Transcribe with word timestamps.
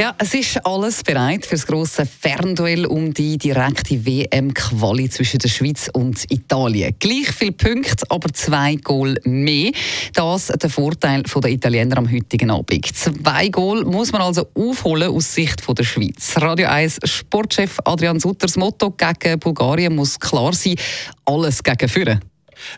Ja, 0.00 0.14
es 0.18 0.32
ist 0.32 0.64
alles 0.64 1.02
bereit 1.02 1.44
für 1.44 1.56
das 1.56 1.66
grosse 1.66 2.06
Fernduell 2.06 2.86
um 2.86 3.12
die 3.12 3.36
direkte 3.36 4.06
WM-Quali 4.06 5.10
zwischen 5.10 5.38
der 5.40 5.48
Schweiz 5.48 5.90
und 5.92 6.24
Italien. 6.30 6.94
Gleich 7.00 7.32
viele 7.32 7.50
Punkte, 7.50 8.04
aber 8.08 8.32
zwei 8.32 8.76
Goal 8.76 9.16
mehr. 9.24 9.72
Das 10.14 10.46
der 10.46 10.70
Vorteil 10.70 11.24
der 11.24 11.50
Italiener 11.50 11.98
am 11.98 12.08
heutigen 12.08 12.48
Abend. 12.48 12.86
Zwei 12.94 13.48
Goal 13.48 13.84
muss 13.84 14.12
man 14.12 14.22
also 14.22 14.46
aufholen 14.54 15.10
aus 15.10 15.34
Sicht 15.34 15.64
der 15.68 15.82
Schweiz. 15.82 16.34
Radio 16.36 16.68
1 16.68 17.00
Sportchef 17.02 17.80
Adrian 17.84 18.20
Sutters 18.20 18.56
Motto 18.56 18.92
gegen 18.92 19.40
Bulgarien 19.40 19.96
muss 19.96 20.20
klar 20.20 20.52
sein, 20.52 20.76
alles 21.24 21.60
gegen 21.60 21.88
Führen. 21.88 22.20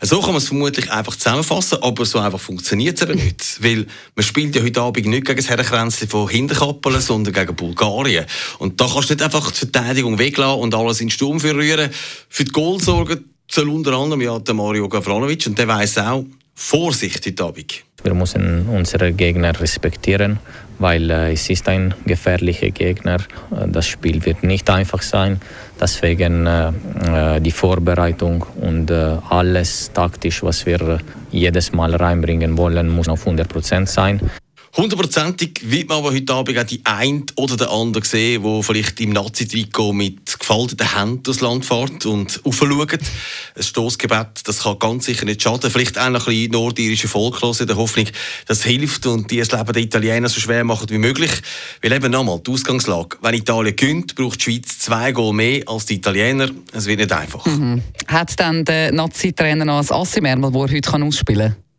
So 0.03 0.21
kann 0.21 0.31
man 0.31 0.39
es 0.39 0.49
vermutlich 0.49 0.91
einfach 0.91 1.17
zusammenfassen, 1.17 1.79
aber 1.83 2.05
so 2.05 2.19
einfach 2.19 2.41
funktioniert 2.41 2.97
es 2.97 3.09
eben 3.09 3.23
nicht. 3.23 3.59
Weil 3.63 3.87
man 4.15 4.25
spielt 4.25 4.55
ja 4.57 4.63
heute 4.63 4.81
Abend 4.81 5.07
nicht 5.07 5.27
gegen 5.27 5.37
das 5.37 5.49
Herrenkränzchen 5.49 6.09
von 6.09 6.29
Hinterkappeln, 6.29 7.01
sondern 7.01 7.35
gegen 7.35 7.55
Bulgarien. 7.55 8.27
Und 8.59 8.81
da 8.81 8.89
kannst 8.93 9.11
du 9.11 9.15
nicht 9.15 9.23
einfach 9.23 9.51
die 9.51 9.59
Verteidigung 9.59 10.19
weglassen 10.19 10.61
und 10.61 10.75
alles 10.75 11.01
in 11.01 11.07
den 11.07 11.13
Sturm 11.13 11.41
verrühren. 11.41 11.91
Für 12.29 12.45
die 12.45 12.53
Goal 12.53 12.81
sorgen 12.81 13.25
soll 13.51 13.69
unter 13.69 13.93
anderem 13.93 14.21
ja 14.21 14.39
der 14.39 14.55
Mario 14.55 14.89
Gavranovic 14.89 15.47
und 15.47 15.59
der 15.59 15.69
weiß 15.69 15.99
auch, 15.99 16.25
Vorsicht 16.55 17.27
heute 17.27 17.45
Abend. 17.45 17.85
Wir 18.03 18.15
müssen 18.15 18.67
unsere 18.69 19.13
Gegner 19.13 19.59
respektieren, 19.61 20.39
weil 20.79 21.11
äh, 21.11 21.33
es 21.33 21.51
ist 21.51 21.69
ein 21.69 21.95
gefährlicher 22.07 22.71
Gegner. 22.71 23.19
Äh, 23.51 23.69
das 23.69 23.87
Spiel 23.87 24.25
wird 24.25 24.43
nicht 24.43 24.71
einfach 24.71 25.03
sein. 25.03 25.41
Deswegen 25.79 26.47
äh, 26.47 27.41
die 27.41 27.51
Vorbereitung 27.51 28.43
und 28.61 28.91
alles 28.91 29.91
taktisch, 29.93 30.43
was 30.43 30.67
wir 30.67 31.01
jedes 31.31 31.73
Mal 31.73 31.95
reinbringen 31.95 32.57
wollen, 32.57 32.89
muss 32.89 33.09
auf 33.09 33.21
100 33.21 33.49
Prozent 33.49 33.89
sein. 33.89 34.21
Hundertprozentig 34.77 35.61
wird 35.65 35.89
man 35.89 35.99
aber 35.99 36.13
heute 36.13 36.33
Abend 36.33 36.57
auch 36.57 36.65
die 36.65 36.81
ein 36.85 37.27
oder 37.37 37.57
der 37.57 37.71
andere 37.71 38.05
sehen, 38.05 38.43
der 38.43 38.63
vielleicht 38.63 39.01
im 39.01 39.11
Nazi-Trikot 39.11 39.93
mit 39.93 40.30
gefalteten 40.51 40.97
Händen 40.97 41.23
durchs 41.23 41.41
Land 41.41 41.65
fährt 41.65 42.07
und 42.07 42.41
aufschaut. 42.45 42.93
Ein 42.93 43.63
Stoßgebet, 43.63 44.43
das 44.45 44.65
kann 44.65 44.79
ganz 44.81 45.05
sicher 45.05 45.25
nicht 45.25 45.43
schaden. 45.43 45.71
Vielleicht 45.71 45.97
auch 45.97 46.11
noch 46.11 46.27
ein 46.27 46.35
bisschen 46.35 46.53
nordirische 46.53 47.07
Volk 47.07 47.41
in 47.61 47.67
der 47.67 47.77
Hoffnung, 47.77 48.07
das 48.47 48.65
hilft 48.65 49.07
und 49.07 49.31
die 49.31 49.39
das 49.39 49.53
Leben 49.53 49.73
der 49.73 49.83
Italiener 49.83 50.29
so 50.29 50.41
schwer 50.41 50.65
machen 50.65 50.91
wie 50.91 50.99
möglich. 50.99 51.31
Weil 51.83 51.93
eben 51.93 52.11
nochmal, 52.11 52.41
die 52.45 52.51
Ausgangslage. 52.51 53.19
Wenn 53.23 53.35
Italien 53.35 53.77
gönnt, 53.77 54.17
braucht 54.17 54.41
die 54.41 54.53
Schweiz 54.53 54.79
zwei 54.81 55.13
Goal 55.13 55.33
mehr 55.33 55.63
als 55.69 55.87
die 55.87 55.95
Italiener. 55.95 56.51
Es 56.73 56.87
wird 56.87 56.99
nicht 56.99 57.13
einfach. 57.13 57.47
Mhm. 57.47 57.83
Hat 58.09 58.39
dann 58.41 58.65
der 58.65 58.91
Nazi-Trainer 58.93 59.65
noch 59.65 59.79
ein 59.79 59.91
Ass 59.91 60.17
im 60.17 60.25
Ärmel, 60.25 60.51
das 60.51 60.71
er 60.71 60.77
heute 60.77 61.05
ausspielen 61.05 61.53
kann? 61.53 61.71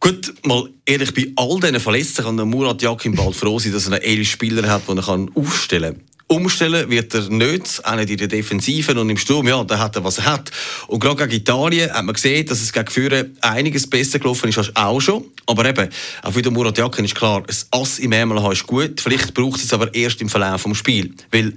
Gut, 0.00 0.32
mal 0.46 0.68
ehrlich, 0.86 1.14
bei 1.14 1.28
all 1.36 1.60
diesen 1.60 1.78
Verletzten 1.78 2.24
kann 2.24 2.36
der 2.36 2.46
Murat 2.46 2.80
Yakin 2.80 3.14
bald 3.14 3.36
froh 3.36 3.58
sein, 3.58 3.72
dass 3.72 3.86
er 3.86 3.92
einen 3.92 4.02
elf 4.02 4.30
Spieler 4.30 4.66
hat, 4.66 4.82
die 4.88 4.96
er 4.96 5.28
aufstellen 5.34 5.94
kann. 5.94 6.09
Umstellen 6.30 6.88
wird 6.88 7.12
er 7.12 7.28
nicht, 7.28 7.84
auch 7.84 7.96
nicht 7.96 8.08
in 8.08 8.16
der 8.16 8.28
Defensive 8.28 8.98
und 9.00 9.10
im 9.10 9.16
Sturm, 9.16 9.48
ja, 9.48 9.64
da 9.64 9.80
hat 9.80 9.96
er, 9.96 10.04
was 10.04 10.18
er 10.18 10.26
hat. 10.26 10.52
Und 10.86 11.00
gerade 11.00 11.26
gegen 11.26 11.42
Italien 11.42 11.92
hat 11.92 12.04
man 12.04 12.14
gesehen, 12.14 12.46
dass 12.46 12.60
es 12.60 12.72
gegen 12.72 12.86
Führer 12.86 13.24
einiges 13.40 13.90
besser 13.90 14.20
gelaufen 14.20 14.48
ist 14.48 14.58
als 14.58 14.76
auch 14.76 15.00
schon. 15.00 15.24
Aber 15.46 15.64
eben, 15.64 15.88
auch 16.22 16.32
den 16.32 16.52
Murat 16.52 16.78
Yakin 16.78 17.04
ist 17.04 17.16
klar, 17.16 17.38
ein 17.38 17.56
Ass 17.72 17.98
im 17.98 18.12
Ärmel 18.12 18.40
haben 18.40 18.52
ist 18.52 18.64
gut, 18.64 19.00
vielleicht 19.00 19.34
braucht 19.34 19.60
es 19.60 19.72
aber 19.72 19.92
erst 19.92 20.20
im 20.20 20.28
Verlauf 20.28 20.62
des 20.62 20.76
Spiels. 20.78 21.26
Weil, 21.32 21.54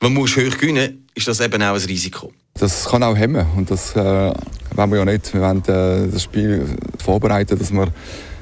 man 0.00 0.16
hoch 0.16 0.26
gewinnen 0.34 1.06
ist 1.14 1.28
das 1.28 1.40
eben 1.40 1.62
auch 1.62 1.74
ein 1.74 1.84
Risiko. 1.84 2.32
Das 2.54 2.84
kann 2.86 3.02
auch 3.04 3.16
hemmen 3.16 3.46
und 3.56 3.70
das 3.70 3.94
äh, 3.94 4.32
wollen 4.74 4.90
wir 4.90 4.98
ja 4.98 5.04
nicht. 5.04 5.32
Wir 5.32 5.40
wollen 5.40 5.62
äh, 5.68 6.10
das 6.10 6.24
Spiel 6.24 6.76
vorbereiten, 6.98 7.58
dass 7.58 7.72
wir 7.72 7.86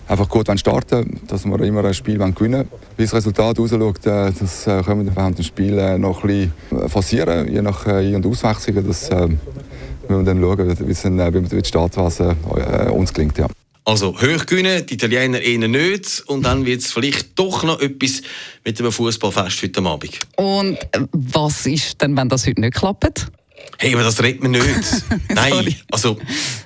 einfach 0.08 0.28
gut 0.28 0.48
starten 0.58 1.20
dass 1.26 1.44
wir 1.44 1.60
immer 1.60 1.84
ein 1.84 1.94
Spiel 1.94 2.18
gewinnen 2.18 2.34
wollen. 2.38 2.68
Wie 2.96 3.02
das 3.02 3.14
Resultat 3.14 3.58
ausschaut, 3.58 4.06
äh, 4.06 4.32
das 4.38 4.66
äh, 4.66 4.82
können 4.82 5.06
wir 5.06 5.16
während 5.16 5.38
dem 5.38 5.44
Spiel 5.44 5.78
äh, 5.78 5.98
noch 5.98 6.22
ein 6.24 6.52
bisschen 6.70 6.88
forcieren, 6.88 7.50
je 7.52 7.62
nach 7.62 7.86
Ein- 7.86 8.16
und 8.16 8.26
Auswechslungen. 8.26 8.86
Das 8.86 9.10
müssen 9.10 9.38
wir 10.08 10.22
dann 10.22 10.40
schauen, 10.40 10.78
wie, 10.78 11.50
wie 11.50 11.62
die 11.62 11.68
Startphase 11.68 12.36
uns 12.92 13.12
gelingt. 13.12 13.38
Ja. 13.38 13.46
Also 13.86 14.14
hoch 14.14 14.46
gewinnen, 14.46 14.86
die 14.86 14.94
Italiener 14.94 15.40
eher 15.40 15.68
nicht. 15.68 16.22
Und 16.26 16.44
dann 16.44 16.64
wird 16.64 16.80
es 16.80 16.92
vielleicht 16.92 17.38
doch 17.38 17.64
noch 17.64 17.80
etwas 17.80 18.22
mit 18.64 18.78
dem 18.78 18.90
Fußballfest 18.90 19.62
heute 19.62 19.82
Abend. 19.84 20.20
Und 20.36 20.78
was 21.12 21.66
ist 21.66 22.00
denn, 22.00 22.16
wenn 22.16 22.30
das 22.30 22.46
heute 22.46 22.62
nicht 22.62 22.74
klappt? 22.74 23.26
Hey, 23.78 23.94
aber 23.94 24.04
das 24.04 24.22
redet 24.22 24.42
man 24.42 24.52
nicht. 24.52 24.64
Nein, 25.34 25.74
also 25.90 26.16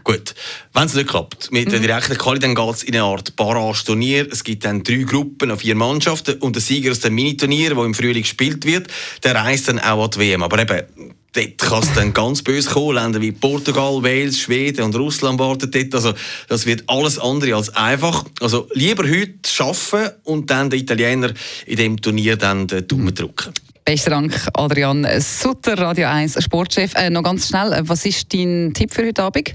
gut. 0.05 0.35
Wenn 0.73 0.85
es 0.85 0.95
nicht 0.95 1.09
klappt, 1.09 1.51
mit 1.51 1.73
der 1.73 1.79
mhm. 1.79 1.83
direkten 1.83 2.17
Quali, 2.19 2.39
dann 2.39 2.55
geht 2.55 2.75
es 2.75 2.83
in 2.83 2.95
eine 2.95 3.05
Art 3.05 3.35
Barrage-Turnier. 3.37 4.29
Es 4.31 4.45
gibt 4.45 4.65
dann 4.65 4.83
drei 4.83 5.03
Gruppen 5.03 5.51
auf 5.51 5.61
vier 5.61 5.75
Mannschaften 5.75 6.39
und 6.39 6.55
der 6.55 6.63
Sieger 6.63 6.91
aus 6.91 7.01
dem 7.01 7.15
Miniturnier, 7.15 7.75
der 7.75 7.85
im 7.85 7.95
Frühling 7.95 8.23
gespielt 8.23 8.65
wird, 8.65 8.89
der 9.25 9.35
reist 9.35 9.69
dann 9.69 9.79
auch 9.79 10.05
an 10.05 10.11
die 10.11 10.19
WM. 10.21 10.43
Aber 10.43 10.59
eben, 10.59 11.15
dort 11.33 11.59
kann 11.59 11.83
es 11.83 11.93
dann 11.95 12.13
ganz 12.13 12.43
böse 12.43 12.71
kommen. 12.71 12.95
Länder 12.95 13.21
wie 13.21 13.33
Portugal, 13.33 14.03
Wales, 14.03 14.39
Schweden 14.39 14.83
und 14.83 14.97
Russland 14.97 15.39
warten 15.39 15.71
dort. 15.71 15.95
Also, 15.95 16.15
das 16.49 16.67
wird 16.67 16.85
alles 16.87 17.19
andere 17.19 17.57
als 17.57 17.75
einfach. 17.75 18.25
Also, 18.41 18.69
lieber 18.75 19.09
heute 19.09 19.35
schaffen 19.47 20.11
und 20.25 20.51
dann 20.51 20.71
den 20.71 20.81
Italiener 20.81 21.33
in 21.67 21.77
dem 21.77 22.01
Turnier 22.01 22.37
dann 22.37 22.67
den 22.67 22.87
Daumen 22.87 23.15
drücken. 23.15 23.53
Besten 23.89 24.11
Dank, 24.11 24.49
Adrian 24.53 25.07
Sutter, 25.19 25.79
Radio 25.79 26.09
1 26.09 26.45
Sportchef. 26.45 26.93
Äh, 26.95 27.09
noch 27.09 27.23
ganz 27.23 27.49
schnell, 27.49 27.73
äh, 27.73 27.81
was 27.85 28.05
ist 28.05 28.35
dein 28.35 28.75
Tipp 28.75 28.93
für 28.93 29.07
heute 29.07 29.23
Abend? 29.23 29.55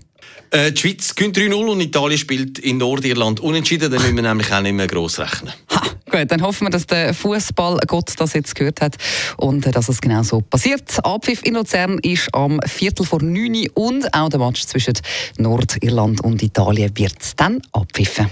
Äh, 0.50 0.72
die 0.72 0.82
Schweiz 0.82 1.14
gewinnt 1.14 1.38
3-0 1.38 1.54
und 1.54 1.80
Italien 1.80 2.18
spielt 2.18 2.58
in 2.58 2.80
Nordirland 2.80 3.42
unentschieden. 3.42 3.92
Dann 3.92 4.02
müssen 4.02 4.16
wir 4.16 4.24
nämlich 4.24 4.52
auch 4.52 4.62
nicht 4.62 4.74
mehr 4.74 4.88
gross 4.88 5.20
rechnen. 5.20 5.54
Ha, 5.70 5.82
gut, 6.10 6.32
dann 6.32 6.42
hoffen 6.42 6.66
wir, 6.66 6.72
dass 6.72 6.88
der 6.88 7.14
Fußballgott 7.14 8.14
das 8.18 8.34
jetzt 8.34 8.56
gehört 8.56 8.82
hat 8.82 8.96
und 9.38 9.68
äh, 9.68 9.72
dass 9.72 9.88
es 9.88 10.02
genau 10.02 10.24
so 10.24 10.42
passiert. 10.42 11.06
Abpfiff 11.06 11.44
in 11.44 11.54
Luzern 11.54 12.00
ist 12.00 12.34
am 12.34 12.60
Viertel 12.66 13.06
vor 13.06 13.22
9 13.22 13.68
Uhr 13.76 13.86
und 13.86 14.12
auch 14.16 14.30
der 14.30 14.40
Match 14.40 14.66
zwischen 14.66 14.96
Nordirland 15.38 16.22
und 16.22 16.42
Italien 16.42 16.92
wird 16.98 17.40
dann 17.40 17.62
abpfiffen. 17.72 18.32